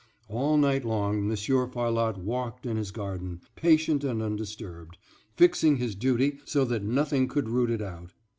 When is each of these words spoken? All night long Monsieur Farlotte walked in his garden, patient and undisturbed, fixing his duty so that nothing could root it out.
All 0.29 0.57
night 0.57 0.83
long 0.83 1.27
Monsieur 1.27 1.67
Farlotte 1.67 2.17
walked 2.17 2.65
in 2.65 2.75
his 2.75 2.89
garden, 2.89 3.39
patient 3.55 4.03
and 4.03 4.19
undisturbed, 4.19 4.97
fixing 5.37 5.75
his 5.77 5.93
duty 5.93 6.39
so 6.43 6.65
that 6.65 6.81
nothing 6.81 7.27
could 7.27 7.47
root 7.47 7.69
it 7.69 7.83
out. 7.83 8.11